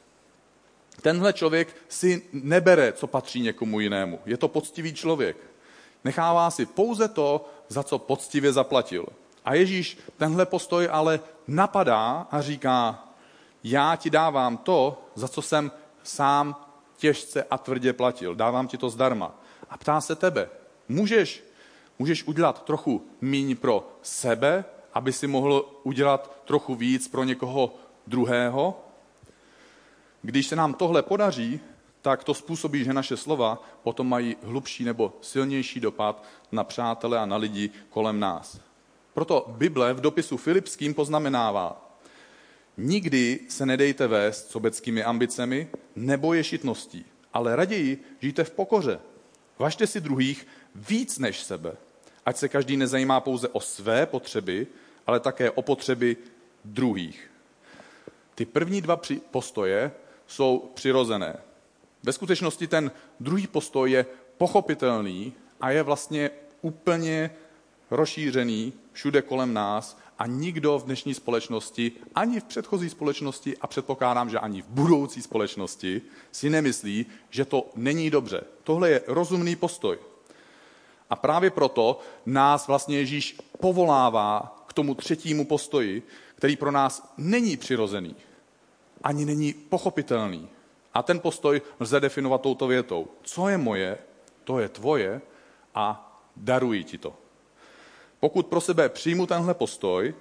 [1.02, 4.20] Tenhle člověk si nebere, co patří někomu jinému.
[4.26, 5.38] Je to poctivý člověk.
[6.04, 9.06] Nechává si pouze to, za co poctivě zaplatil.
[9.46, 13.08] A Ježíš tenhle postoj ale napadá a říká,
[13.64, 15.72] já ti dávám to, za co jsem
[16.04, 16.56] sám
[16.98, 18.36] těžce a tvrdě platil.
[18.36, 19.36] Dávám ti to zdarma.
[19.70, 20.50] A ptá se tebe,
[20.90, 21.44] můžeš,
[22.00, 27.76] můžeš udělat trochu míň pro sebe, aby si mohl udělat trochu víc pro někoho
[28.08, 28.80] druhého?
[30.22, 31.60] Když se nám tohle podaří,
[32.02, 37.26] tak to způsobí, že naše slova potom mají hlubší nebo silnější dopad na přátele a
[37.26, 38.60] na lidi kolem nás.
[39.14, 41.93] Proto Bible v dopisu Filipským poznamenává,
[42.78, 49.00] Nikdy se nedejte vést sobeckými ambicemi nebo ješitností, ale raději žijte v pokoře.
[49.60, 51.76] Važte si druhých víc než sebe.
[52.26, 54.68] Ať se každý nezajímá pouze o své potřeby,
[55.08, 56.18] ale také o potřeby
[56.66, 57.32] druhých.
[58.36, 59.92] Ty první dva postoje
[60.28, 61.38] jsou přirozené.
[62.04, 64.06] Ve skutečnosti ten druhý postoj je
[64.38, 66.32] pochopitelný a je vlastně
[66.62, 67.32] úplně
[67.92, 74.30] rozšířený všude kolem nás a nikdo v dnešní společnosti, ani v předchozí společnosti a předpokládám,
[74.30, 78.44] že ani v budoucí společnosti si nemyslí, že to není dobře.
[78.64, 80.00] Tohle je rozumný postoj.
[81.10, 86.04] A právě proto nás vlastně Ježíš povolává k tomu třetímu postoji,
[86.36, 88.16] který pro nás není přirozený,
[89.04, 90.50] ani není pochopitelný.
[90.94, 93.08] A ten postoj lze definovat touto větou.
[93.22, 93.98] Co je moje,
[94.44, 95.22] to je tvoje
[95.76, 97.23] a daruji ti to.
[98.24, 100.14] Pokud pro sebe přijmu tenhle postoj,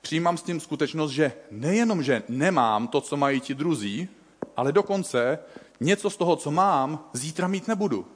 [0.00, 4.08] přijímám s tím skutečnost, že nejenom, že nemám to, co mají ti druzí,
[4.56, 5.38] ale dokonce
[5.80, 8.06] něco z toho, co mám, zítra mít nebudu.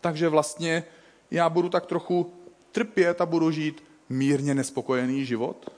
[0.00, 0.84] Takže vlastně
[1.30, 2.32] já budu tak trochu
[2.72, 5.70] trpět a budu žít mírně nespokojený život,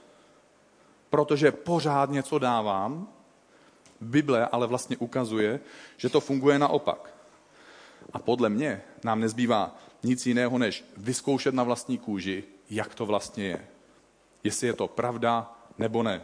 [1.11, 3.09] protože pořád něco dávám.
[4.01, 5.61] Bible ale vlastně ukazuje,
[5.97, 7.15] že to funguje naopak.
[8.13, 13.45] A podle mě nám nezbývá nic jiného, než vyzkoušet na vlastní kůži, jak to vlastně
[13.45, 13.69] je.
[14.45, 16.23] Jestli je to pravda nebo ne.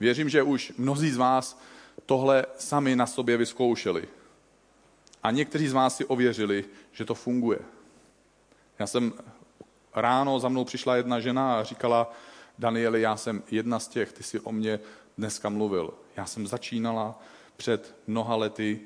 [0.00, 1.60] Věřím, že už mnozí z vás
[2.06, 4.08] tohle sami na sobě vyzkoušeli.
[5.22, 7.58] A někteří z vás si ověřili, že to funguje.
[8.78, 9.12] Já jsem
[9.94, 12.12] ráno, za mnou přišla jedna žena a říkala,
[12.58, 14.80] Danieli, já jsem jedna z těch, ty si o mě
[15.18, 15.94] dneska mluvil.
[16.16, 17.22] Já jsem začínala
[17.56, 18.80] před mnoha lety,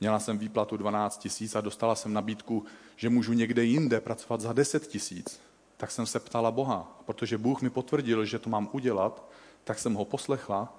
[0.00, 2.64] měla jsem výplatu 12 tisíc a dostala jsem nabídku,
[2.96, 5.40] že můžu někde jinde pracovat za 10 tisíc
[5.82, 7.02] tak jsem se ptala Boha.
[7.04, 9.30] Protože Bůh mi potvrdil, že to mám udělat,
[9.64, 10.74] tak jsem ho poslechla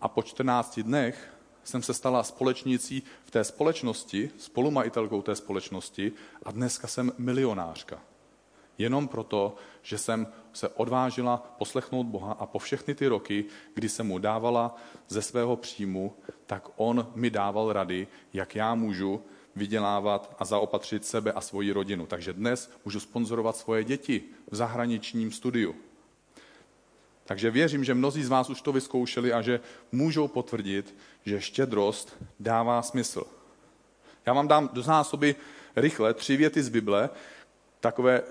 [0.00, 1.34] a po 14 dnech
[1.64, 8.00] jsem se stala společnicí v té společnosti, spolumajitelkou té společnosti a dneska jsem milionářka.
[8.78, 14.06] Jenom proto, že jsem se odvážila poslechnout Boha a po všechny ty roky, kdy jsem
[14.06, 14.76] mu dávala
[15.08, 19.22] ze svého příjmu, tak on mi dával rady, jak já můžu
[19.56, 22.06] vydělávat a zaopatřit sebe a svoji rodinu.
[22.06, 25.74] Takže dnes můžu sponzorovat svoje děti v zahraničním studiu.
[27.24, 29.60] Takže věřím, že mnozí z vás už to vyzkoušeli a že
[29.92, 33.24] můžou potvrdit, že štědrost dává smysl.
[34.26, 35.36] Já vám dám do zásoby
[35.76, 37.10] rychle tři věty z Bible,
[37.80, 38.22] takové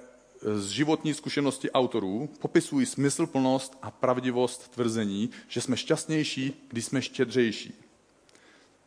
[0.42, 7.83] z životní zkušenosti autorů, popisují smysl-plnost a pravdivost tvrzení, že jsme šťastnější, když jsme štědřejší.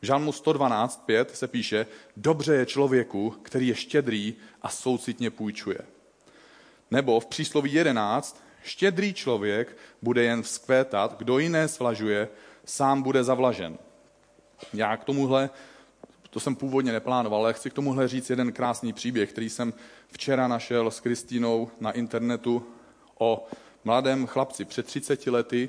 [0.03, 5.79] V Žalmu 112.5 se píše, dobře je člověku, který je štědrý a soucitně půjčuje.
[6.91, 12.29] Nebo v přísloví 11, štědrý člověk bude jen vzkvétat, kdo jiné svlažuje,
[12.65, 13.79] sám bude zavlažen.
[14.75, 15.51] Já k tomuhle,
[16.31, 19.75] to jsem původně neplánoval, ale chci k tomuhle říct jeden krásný příběh, který jsem
[20.13, 22.67] včera našel s Kristínou na internetu
[23.19, 23.47] o
[23.85, 24.65] mladém chlapci.
[24.65, 25.69] Před 30 lety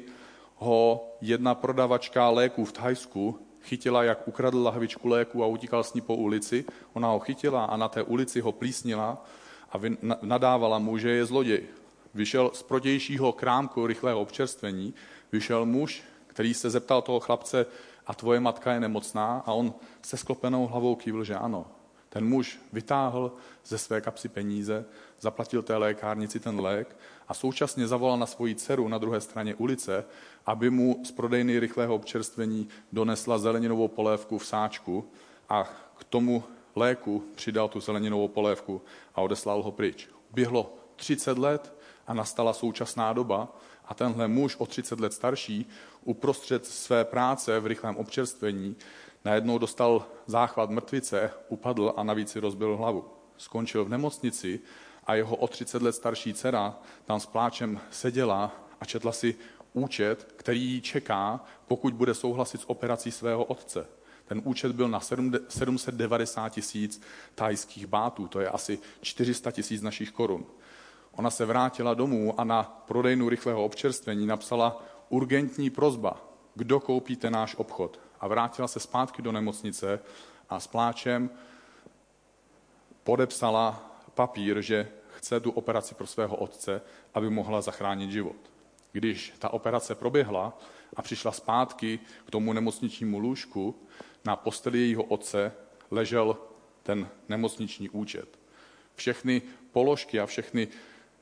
[0.55, 6.01] ho jedna prodavačka léků v Thajsku chytila, jak ukradl lahvičku léku a utíkal s ní
[6.01, 6.65] po ulici.
[6.93, 9.25] Ona ho chytila a na té ulici ho plísnila
[9.71, 9.77] a
[10.21, 11.63] nadávala mu, že je zloděj.
[12.13, 14.93] Vyšel z protějšího krámku rychlého občerstvení,
[15.31, 17.65] vyšel muž, který se zeptal toho chlapce,
[18.07, 19.43] a tvoje matka je nemocná?
[19.45, 21.65] A on se sklopenou hlavou kývl, že ano.
[22.09, 23.31] Ten muž vytáhl
[23.65, 24.85] ze své kapsy peníze,
[25.19, 30.05] zaplatil té lékárnici ten lék a současně zavolal na svoji dceru na druhé straně ulice,
[30.45, 35.09] aby mu z prodejny rychlého občerstvení donesla zeleninovou polévku v sáčku
[35.49, 35.63] a
[35.97, 36.43] k tomu
[36.75, 38.81] léku přidal tu zeleninovou polévku
[39.15, 40.09] a odeslal ho pryč.
[40.33, 41.73] Běhlo 30 let
[42.07, 45.69] a nastala současná doba a tenhle muž o 30 let starší
[46.03, 48.75] uprostřed své práce v rychlém občerstvení
[49.25, 53.05] najednou dostal záchvat mrtvice, upadl a navíc si rozbil hlavu.
[53.37, 54.59] Skončil v nemocnici
[55.03, 59.35] a jeho o 30 let starší dcera tam s pláčem seděla a četla si
[59.73, 63.87] účet, který jí čeká, pokud bude souhlasit s operací svého otce.
[64.25, 64.99] Ten účet byl na
[65.49, 67.01] 790 tisíc
[67.35, 70.45] tajských bátů, to je asi 400 tisíc našich korun.
[71.11, 76.21] Ona se vrátila domů a na prodejnu rychlého občerstvení napsala urgentní prozba,
[76.55, 77.99] kdo koupíte náš obchod.
[78.19, 79.99] A vrátila se zpátky do nemocnice
[80.49, 81.29] a s pláčem
[83.03, 86.81] podepsala papír, že chce tu operaci pro svého otce,
[87.13, 88.35] aby mohla zachránit život.
[88.91, 90.57] Když ta operace proběhla
[90.95, 93.75] a přišla zpátky k tomu nemocničnímu lůžku,
[94.25, 95.51] na posteli jejího otce
[95.91, 96.37] ležel
[96.83, 98.39] ten nemocniční účet.
[98.95, 100.67] Všechny položky a všechny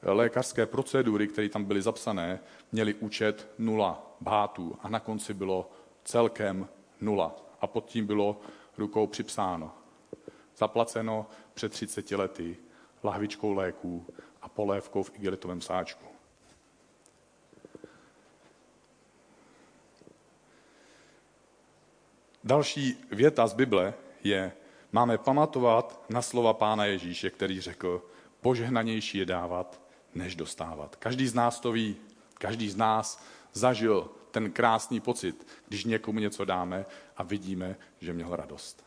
[0.01, 2.39] lékařské procedury, které tam byly zapsané,
[2.71, 5.71] měly účet nula bátů a na konci bylo
[6.03, 6.67] celkem
[7.05, 7.35] nula.
[7.61, 8.39] A pod tím bylo
[8.77, 9.71] rukou připsáno.
[10.57, 12.57] Zaplaceno před 30 lety
[13.03, 14.05] lahvičkou léků
[14.41, 16.05] a polévkou v igelitovém sáčku.
[22.43, 24.51] Další věta z Bible je,
[24.91, 28.01] máme pamatovat na slova Pána Ježíše, který řekl,
[28.41, 29.81] požehnanější je dávat,
[30.15, 30.95] než dostávat.
[30.95, 31.95] Každý z nás to ví,
[32.33, 36.86] každý z nás zažil ten krásný pocit, když někomu něco dáme
[37.17, 38.84] a vidíme, že měl radost.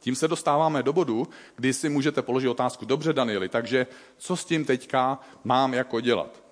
[0.00, 3.86] Tím se dostáváme do bodu, kdy si můžete položit otázku, dobře Danieli, takže
[4.18, 6.42] co s tím teďka mám jako dělat?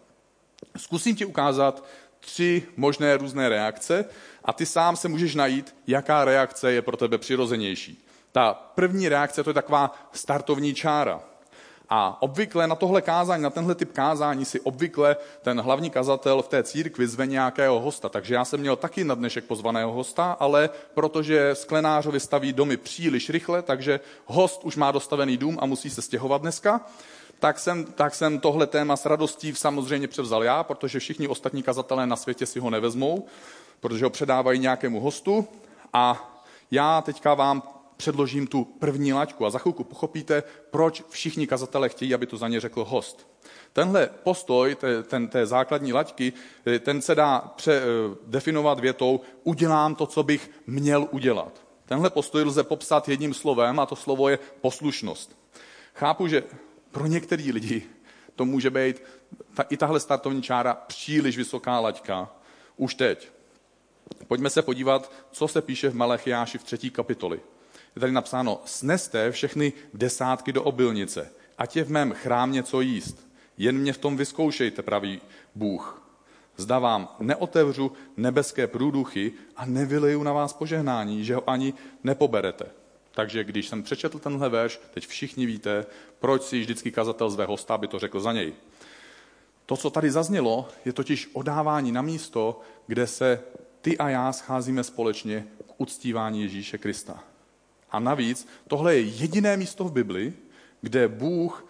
[0.76, 1.84] Zkusím ti ukázat
[2.20, 4.04] tři možné různé reakce
[4.44, 8.04] a ty sám se můžeš najít, jaká reakce je pro tebe přirozenější.
[8.32, 11.20] Ta první reakce to je taková startovní čára.
[11.90, 16.48] A obvykle na tohle kázání, na tenhle typ kázání si obvykle ten hlavní kazatel v
[16.48, 18.08] té církvi zve nějakého hosta.
[18.08, 23.30] Takže já jsem měl taky na dnešek pozvaného hosta, ale protože sklenářovi staví domy příliš
[23.30, 26.80] rychle, takže host už má dostavený dům a musí se stěhovat dneska,
[27.38, 32.06] tak jsem, tak jsem tohle téma s radostí samozřejmě převzal já, protože všichni ostatní kazatelé
[32.06, 33.26] na světě si ho nevezmou,
[33.80, 35.48] protože ho předávají nějakému hostu.
[35.92, 36.34] A
[36.70, 37.62] já teďka vám
[37.98, 42.48] předložím tu první laťku a za chvilku pochopíte, proč všichni kazatelé chtějí, aby to za
[42.48, 43.28] ně řekl host.
[43.72, 46.32] Tenhle postoj té, ten, té základní laťky,
[46.66, 47.82] eh, ten se dá pře, eh,
[48.26, 51.66] definovat větou udělám to, co bych měl udělat.
[51.86, 55.38] Tenhle postoj lze popsat jedním slovem a to slovo je poslušnost.
[55.94, 56.42] Chápu, že
[56.90, 57.82] pro některý lidi
[58.36, 59.02] to může být
[59.54, 62.30] ta, i tahle startovní čára příliš vysoká laťka
[62.76, 63.28] už teď.
[64.28, 67.40] Pojďme se podívat, co se píše v Malechiáši v třetí kapitoli
[67.96, 73.28] je tady napsáno, sneste všechny desátky do obilnice, ať je v mém chrám něco jíst.
[73.58, 75.20] Jen mě v tom vyzkoušejte, pravý
[75.54, 76.02] Bůh.
[76.56, 81.74] Zda vám neotevřu nebeské průduchy a nevyleju na vás požehnání, že ho ani
[82.04, 82.64] nepoberete.
[83.10, 85.86] Takže když jsem přečetl tenhle verš, teď všichni víte,
[86.18, 88.52] proč si vždycky kazatel zve hosta, aby to řekl za něj.
[89.66, 93.40] To, co tady zaznělo, je totiž odávání na místo, kde se
[93.80, 97.24] ty a já scházíme společně k uctívání Ježíše Krista.
[97.90, 100.32] A navíc, tohle je jediné místo v Bibli,
[100.80, 101.66] kde Bůh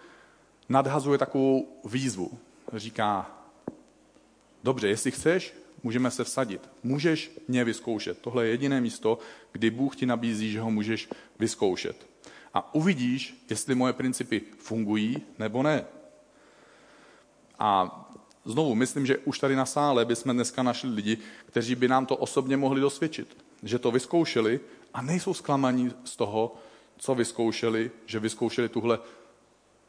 [0.69, 2.31] nadhazuje takovou výzvu.
[2.73, 3.31] Říká,
[4.63, 5.53] dobře, jestli chceš,
[5.83, 6.69] můžeme se vsadit.
[6.83, 8.19] Můžeš mě vyzkoušet.
[8.19, 9.19] Tohle je jediné místo,
[9.51, 12.07] kdy Bůh ti nabízí, že ho můžeš vyzkoušet.
[12.53, 15.85] A uvidíš, jestli moje principy fungují nebo ne.
[17.59, 17.95] A
[18.45, 22.15] znovu, myslím, že už tady na sále bychom dneska našli lidi, kteří by nám to
[22.15, 23.37] osobně mohli dosvědčit.
[23.63, 24.59] Že to vyzkoušeli
[24.93, 26.55] a nejsou zklamaní z toho,
[26.97, 28.99] co vyzkoušeli, že vyzkoušeli tuhle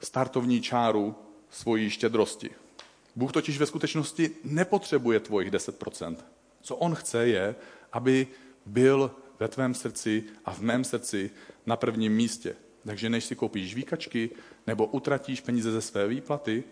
[0.00, 1.14] startovní čáru
[1.50, 2.50] svojí štědrosti.
[3.16, 6.16] Bůh totiž ve skutečnosti nepotřebuje tvojich 10%.
[6.62, 7.54] Co on chce je,
[7.92, 8.26] aby
[8.66, 9.10] byl
[9.40, 11.30] ve tvém srdci a v mém srdci
[11.66, 12.56] na prvním místě.
[12.86, 14.30] Takže než si koupíš výkačky
[14.66, 16.64] nebo utratíš peníze ze své výplaty,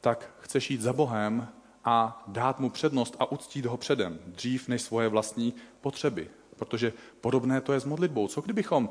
[0.00, 1.48] tak chceš jít za Bohem
[1.84, 6.30] a dát mu přednost a uctít ho předem, dřív než svoje vlastní potřeby.
[6.56, 8.28] Protože podobné to je s modlitbou.
[8.28, 8.90] Co kdybychom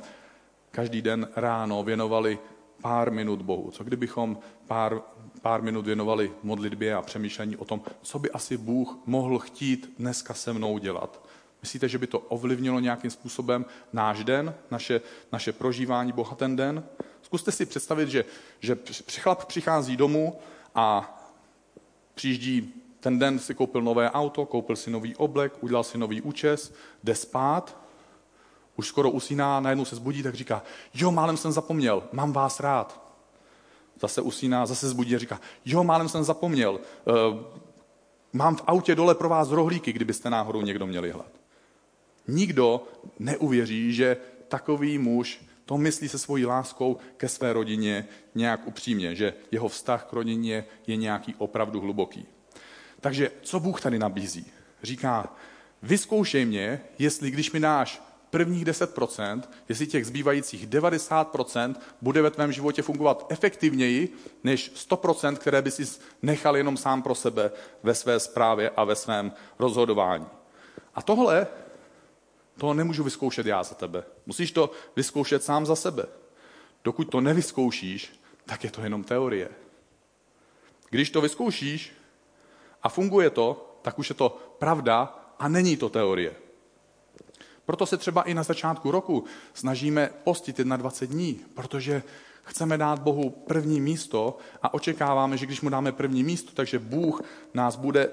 [0.72, 2.40] každý den ráno věnovali
[2.82, 3.72] pár minut Bohu?
[3.72, 5.02] Co kdybychom pár,
[5.42, 10.34] pár minut věnovali modlitbě a přemýšlení o tom, co by asi Bůh mohl chtít dneska
[10.34, 11.28] se mnou dělat?
[11.62, 16.84] Myslíte, že by to ovlivnilo nějakým způsobem náš den, naše, naše prožívání Boha ten den?
[17.22, 18.26] Zkuste si představit, že,
[18.60, 18.78] že
[19.20, 20.40] chlap přichází domů
[20.76, 21.20] a
[22.16, 26.74] přijíždí ten den si koupil nové auto, koupil si nový oblek, udělal si nový účes,
[27.04, 27.78] jde spát,
[28.76, 30.64] už skoro usíná, najednou se zbudí, tak říká,
[30.94, 33.04] jo, málem jsem zapomněl, mám vás rád.
[34.00, 37.40] Zase usíná, zase zbudí a říká, jo, málem jsem zapomněl, uh,
[38.34, 41.32] mám v autě dole pro vás rohlíky, kdybyste náhodou někdo měli hlad.
[42.28, 42.84] Nikdo
[43.20, 49.34] neuvěří, že takový muž to myslí se svojí láskou ke své rodině nějak upřímně, že
[49.52, 52.26] jeho vztah k rodině je nějaký opravdu hluboký.
[53.04, 54.46] Takže co Bůh tady nabízí?
[54.84, 55.36] Říká,
[55.82, 62.52] vyzkoušej mě, jestli když mi dáš prvních 10%, jestli těch zbývajících 90% bude ve tvém
[62.52, 67.52] životě fungovat efektivněji než 100%, které by si nechal jenom sám pro sebe
[67.84, 70.28] ve své správě a ve svém rozhodování.
[70.96, 71.48] A tohle
[72.58, 74.04] to nemůžu vyzkoušet já za tebe.
[74.26, 76.06] Musíš to vyzkoušet sám za sebe.
[76.84, 79.50] Dokud to nevyzkoušíš, tak je to jenom teorie.
[80.90, 82.03] Když to vyzkoušíš
[82.84, 86.36] a funguje to, tak už je to pravda a není to teorie.
[87.66, 92.04] Proto se třeba i na začátku roku snažíme postit na 20 dní, protože
[92.44, 97.22] chceme dát Bohu první místo a očekáváme, že když mu dáme první místo, takže Bůh
[97.54, 98.10] nás bude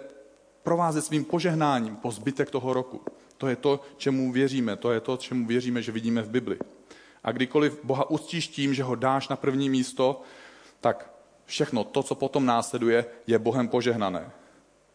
[0.63, 3.01] provázet svým požehnáním po zbytek toho roku.
[3.39, 6.59] To je to, čemu věříme, to je to, čemu věříme, že vidíme v Bibli.
[7.25, 10.23] A kdykoliv Boha uctíš tím, že ho dáš na první místo,
[10.81, 11.11] tak
[11.47, 14.31] všechno to, co potom následuje, je Bohem požehnané.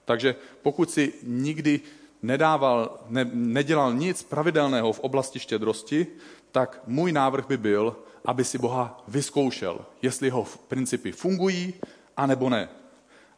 [0.06, 1.82] Takže pokud si nikdy
[2.22, 6.08] nedával, ne, nedělal nic pravidelného v oblasti štědrosti,
[6.52, 11.74] tak můj návrh by byl, aby si Boha vyzkoušel, jestli jeho principy fungují,
[12.18, 12.70] anebo ne.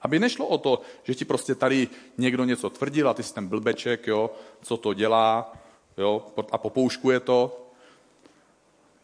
[0.01, 3.47] Aby nešlo o to, že ti prostě tady někdo něco tvrdil a ty jsi ten
[3.47, 5.53] blbeček, jo, co to dělá
[5.97, 7.67] jo, a popouškuje to,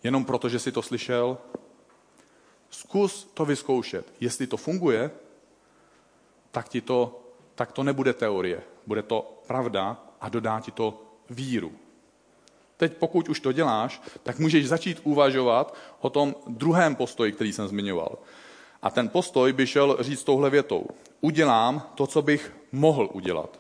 [0.04, 1.38] jenom proto, že jsi to slyšel.
[2.70, 4.14] Zkus to vyzkoušet.
[4.20, 5.12] Jestli to funguje,
[6.52, 7.23] tak, ti to,
[7.56, 8.62] tak to nebude teorie.
[8.88, 11.72] Bude to pravda a dodá ti to víru.
[12.78, 17.68] Teď pokud už to děláš, tak můžeš začít uvažovat o tom druhém postoji, který jsem
[17.68, 18.18] zmiňoval.
[18.82, 20.88] A ten postoj by šel říct touhle větou.
[21.22, 23.60] Udělám to, co bych mohl udělat.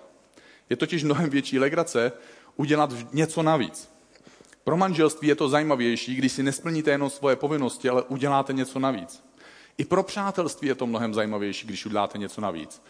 [0.69, 2.11] Je totiž mnohem větší legrace
[2.55, 3.89] udělat něco navíc.
[4.63, 9.23] Pro manželství je to zajímavější, když si nesplníte jenom svoje povinnosti, ale uděláte něco navíc.
[9.77, 12.81] I pro přátelství je to mnohem zajímavější, když uděláte něco navíc.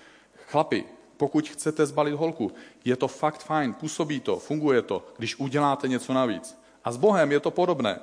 [0.54, 0.86] Chlapi,
[1.18, 2.52] pokud chcete zbalit holku,
[2.86, 6.62] je to fakt fajn, působí to, funguje to, když uděláte něco navíc.
[6.84, 8.00] A s Bohem je to podobné.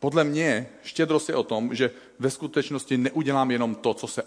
[0.00, 4.22] Podle mě štědrost je o tom, že ve skutečnosti neudělám jenom to, co se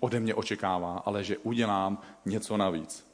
[0.00, 3.06] ode, mě očekává, ale že udělám něco navíc.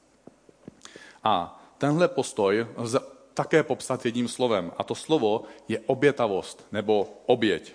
[1.24, 3.00] A tenhle postoj lze
[3.34, 4.72] také popsat jedním slovem.
[4.76, 7.72] A to slovo je obětavost nebo oběť.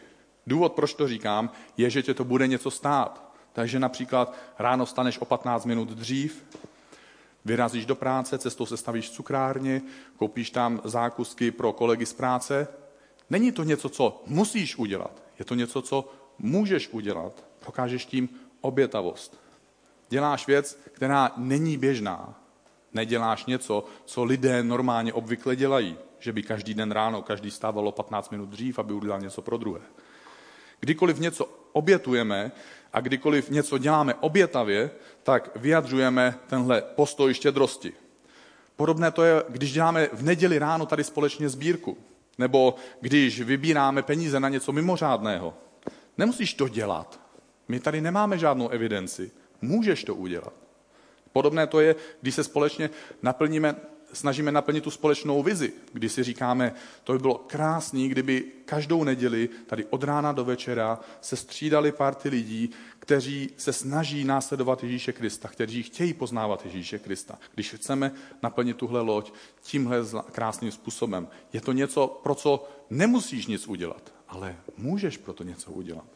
[0.48, 3.29] Důvod, proč to říkám, je, že tě to bude něco stát.
[3.54, 6.46] Takže například ráno staneš o 15 minut dřív,
[7.46, 9.82] vyrazíš do práce, cestou se stavíš cukrárně,
[10.18, 12.68] koupíš tam zákusky pro kolegy z práce
[13.30, 15.24] Není to něco, co musíš udělat.
[15.40, 17.44] Je to něco, co můžeš udělat.
[17.60, 18.30] Prokážeš tím
[18.62, 19.40] obětavost.
[20.10, 22.40] Děláš věc, která není běžná.
[22.94, 28.30] Neděláš něco, co lidé normálně obvykle dělají, že by každý den ráno každý stávalo 15
[28.30, 29.82] minut dřív, aby udělal něco pro druhé.
[30.80, 32.52] Kdykoliv něco obětujeme
[32.94, 34.92] a kdykoliv něco děláme obětavě,
[35.24, 37.94] tak vyjadřujeme tenhle postoj štědrosti.
[38.76, 41.98] Podobné to je, když děláme v neděli ráno tady společně sbírku,
[42.38, 45.54] nebo když vybíráme peníze na něco mimořádného.
[46.18, 47.20] Nemusíš to dělat.
[47.68, 49.32] My tady nemáme žádnou evidenci.
[49.62, 50.54] Můžeš to udělat.
[51.34, 52.90] Podobné to je, když se společně
[53.22, 53.76] naplníme,
[54.14, 59.50] snažíme naplnit tu společnou vizi, kdy si říkáme, to by bylo krásný, kdyby každou neděli
[59.68, 65.48] tady od rána do večera se střídali párty lidí, kteří se snaží následovat Ježíše Krista,
[65.48, 67.40] kteří chtějí poznávat Ježíše Krista.
[67.56, 68.12] Když chceme
[68.44, 69.98] naplnit tuhle loď tímhle
[70.32, 75.72] krásným způsobem, je to něco, pro co nemusíš nic udělat, ale můžeš pro to něco
[75.72, 76.08] udělat.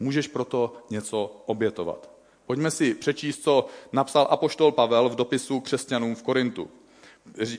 [0.00, 2.10] Můžeš proto něco obětovat.
[2.46, 6.70] Pojďme si přečíst, co napsal apoštol Pavel v dopisu křesťanům v Korintu.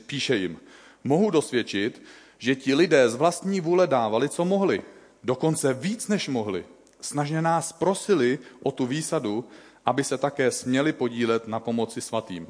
[0.06, 0.60] Píše jim,
[1.04, 2.02] mohu dosvědčit,
[2.38, 4.82] že ti lidé z vlastní vůle dávali, co mohli.
[5.24, 6.64] Dokonce víc, než mohli.
[7.00, 9.44] Snažně nás prosili o tu výsadu,
[9.86, 12.46] aby se také směli podílet na pomoci svatým.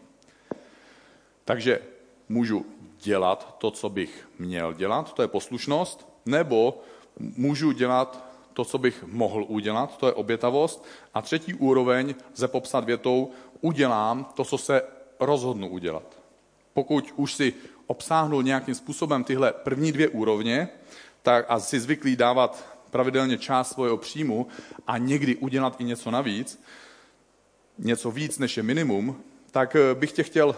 [1.44, 1.80] Takže
[2.28, 2.66] můžu
[3.02, 6.82] dělat to, co bych měl dělat, to je poslušnost, nebo
[7.18, 10.84] můžu dělat to, co bych mohl udělat, to je obětavost.
[11.14, 14.82] A třetí úroveň lze popsat větou, udělám to, co se
[15.20, 16.23] rozhodnu udělat.
[16.74, 17.54] Pokud už si
[17.86, 20.68] obsáhnul nějakým způsobem tyhle první dvě úrovně
[21.22, 24.46] tak a si zvyklý dávat pravidelně část svého příjmu
[24.86, 26.62] a někdy udělat i něco navíc,
[27.78, 30.56] něco víc než je minimum, tak eh, bych tě chtěl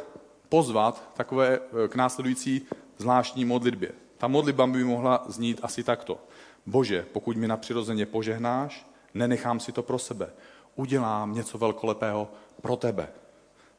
[0.49, 2.67] pozvat takové eh, k následující
[2.99, 3.93] zvláštní modlitbě.
[4.19, 6.19] Ta modlitba by mohla znít asi takto.
[6.67, 10.31] Bože, pokud mi napřirozeně požehnáš, nenechám si to pro sebe.
[10.77, 12.31] Udělám něco velkolepého
[12.63, 13.09] pro tebe.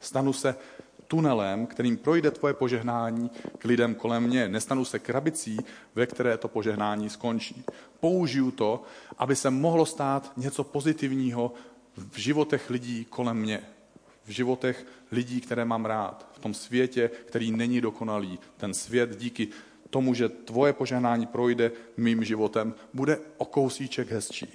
[0.00, 0.56] Stanu se
[1.08, 4.48] tunelem, kterým projde tvoje požehnání k lidem kolem mě.
[4.48, 5.58] Nestanu se krabicí,
[5.94, 7.64] ve které to požehnání skončí.
[8.00, 8.82] Použiju to,
[9.18, 11.52] aby se mohlo stát něco pozitivního
[11.96, 13.60] v životech lidí kolem mě.
[14.24, 16.28] V životech lidí, které mám rád.
[16.32, 18.38] V tom světě, který není dokonalý.
[18.56, 19.48] Ten svět díky
[19.90, 24.48] tomu, že tvoje požehnání projde mým životem, bude o kousíček hezčí.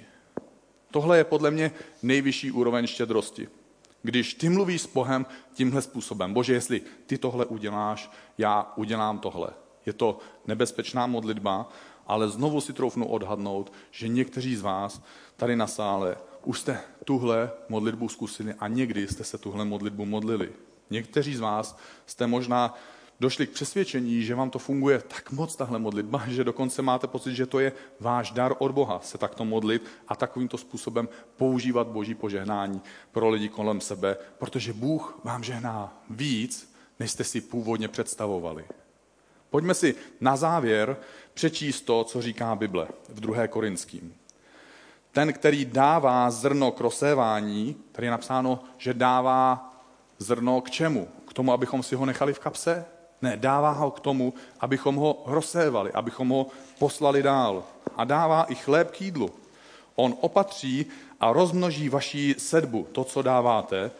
[0.90, 3.48] Tohle je podle mě nejvyšší úroveň štědrosti.
[4.04, 9.48] Když ty mluvíš s Bohem tímhle způsobem, bože, jestli ty tohle uděláš, já udělám tohle.
[9.86, 11.68] Je to nebezpečná modlitba,
[12.06, 15.02] ale znovu si troufnu odhadnout, že někteří z vás
[15.36, 20.52] tady na sále už jste tuhle modlitbu zkusili a někdy jste se tuhle modlitbu modlili.
[20.90, 22.74] Někteří z vás jste možná
[23.24, 27.34] došli k přesvědčení, že vám to funguje tak moc, tahle modlitba, že dokonce máte pocit,
[27.34, 32.14] že to je váš dar od Boha se takto modlit a takovýmto způsobem používat boží
[32.14, 38.64] požehnání pro lidi kolem sebe, protože Bůh vám žehná víc, než jste si původně představovali.
[39.50, 40.96] Pojďme si na závěr
[41.34, 43.46] přečíst to, co říká Bible v 2.
[43.48, 44.14] Korinským.
[45.12, 49.72] Ten, který dává zrno k rozsévání, tady je napsáno, že dává
[50.18, 51.08] zrno k čemu?
[51.28, 52.93] K tomu, abychom si ho nechali v kapse?
[53.24, 56.46] Ne, dává ho k tomu, abychom ho rozsévali, abychom ho
[56.78, 57.64] poslali dál.
[57.96, 59.30] A dává i chléb k jídlu.
[59.96, 60.86] On opatří
[61.20, 63.90] a rozmnoží vaší sedbu, to, co dáváte,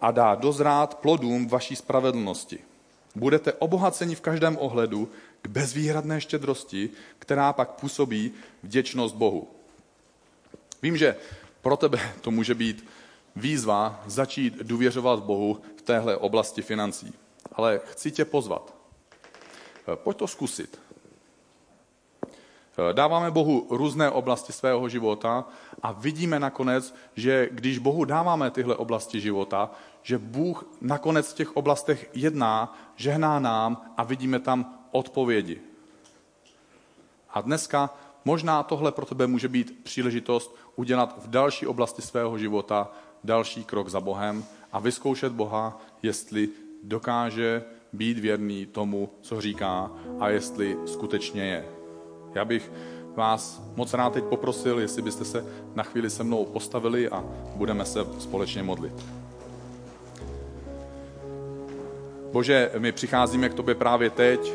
[0.00, 2.58] a dá dozrát plodům vaší spravedlnosti.
[3.14, 5.08] Budete obohaceni v každém ohledu
[5.42, 9.48] k bezvýhradné štědrosti, která pak působí vděčnost Bohu.
[10.82, 11.16] Vím, že
[11.60, 12.84] pro tebe to může být
[13.36, 17.14] výzva začít důvěřovat Bohu v téhle oblasti financí
[17.52, 18.74] ale chci tě pozvat.
[19.88, 20.80] Eh, pojď to zkusit.
[22.26, 25.44] Eh, dáváme Bohu různé oblasti svého života
[25.82, 29.70] a vidíme nakonec, že když Bohu dáváme tyhle oblasti života,
[30.02, 35.60] že Bůh nakonec v těch oblastech jedná, žehná nám a vidíme tam odpovědi.
[37.30, 37.90] A dneska
[38.24, 42.90] možná tohle pro tebe může být příležitost udělat v další oblasti svého života
[43.24, 46.48] další krok za Bohem a vyzkoušet Boha, jestli
[46.82, 47.62] dokáže
[47.92, 51.64] být věrný tomu, co říká a jestli skutečně je.
[52.34, 52.72] Já bych
[53.14, 57.24] vás moc rád teď poprosil, jestli byste se na chvíli se mnou postavili a
[57.56, 59.04] budeme se společně modlit.
[62.32, 64.52] Bože, my přicházíme k tobě právě teď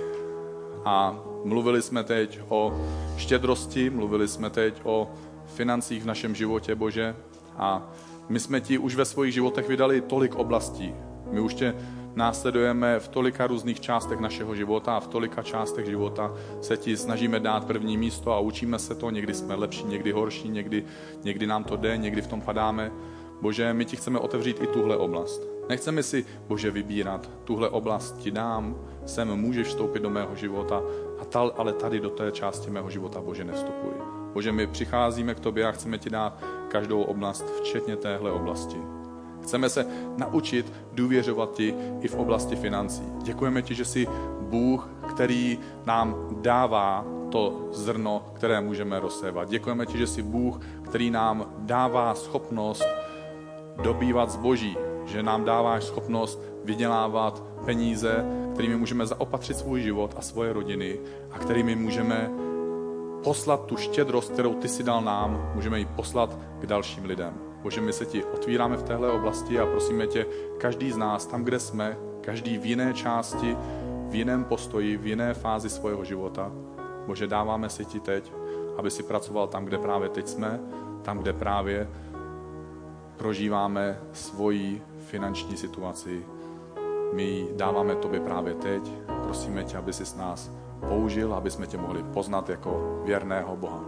[0.85, 2.81] a mluvili jsme teď o
[3.17, 5.11] štědrosti, mluvili jsme teď o
[5.45, 7.15] financích v našem životě, Bože,
[7.57, 7.91] a
[8.29, 10.93] my jsme ti už ve svých životech vydali tolik oblastí.
[11.31, 11.75] My už tě
[12.17, 17.39] následujeme v tolika různých částech našeho života a v tolika částech života se ti snažíme
[17.39, 19.09] dát první místo a učíme se to.
[19.09, 20.85] Někdy jsme lepší, někdy horší, někdy,
[21.23, 22.91] někdy nám to jde, někdy v tom padáme.
[23.41, 25.41] Bože, my ti chceme otevřít i tuhle oblast.
[25.69, 27.29] Nechceme si, Bože, vybírat.
[27.43, 30.81] Tuhle oblast ti dám, sem můžeš vstoupit do mého života,
[31.19, 33.91] a tal, ale tady do té části mého života, Bože, nevstupuj.
[34.33, 38.96] Bože, my přicházíme k tobě a chceme ti dát každou oblast, včetně téhle oblasti.
[39.47, 39.85] Chceme se
[40.17, 43.03] naučit důvěřovat ti i v oblasti financí.
[43.23, 44.07] Děkujeme ti, že jsi
[44.41, 49.49] Bůh, který nám dává to zrno, které můžeme rozsévat.
[49.49, 52.83] Děkujeme ti, že jsi Bůh, který nám dává schopnost
[53.81, 60.53] dobývat zboží, že nám dáváš schopnost vydělávat peníze, kterými můžeme zaopatřit svůj život a svoje
[60.53, 60.99] rodiny
[61.31, 62.31] a kterými můžeme
[63.23, 67.46] poslat tu štědrost, kterou ty si dal nám, můžeme ji poslat k dalším lidem.
[67.61, 70.25] Bože, my se ti otvíráme v téhle oblasti a prosíme tě,
[70.57, 73.57] každý z nás, tam, kde jsme, každý v jiné části,
[74.09, 76.51] v jiném postoji, v jiné fázi svého života,
[77.07, 78.33] Bože, dáváme si ti teď,
[78.77, 80.59] aby si pracoval tam, kde právě teď jsme,
[81.01, 81.89] tam, kde právě
[83.17, 86.25] prožíváme svoji finanční situaci.
[87.13, 88.91] My ji dáváme tobě právě teď.
[89.23, 90.51] Prosíme tě, aby si s nás
[90.89, 93.81] použil, aby jsme tě mohli poznat jako věrného Boha.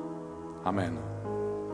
[0.64, 1.19] Amen.